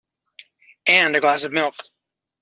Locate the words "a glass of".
1.15-1.51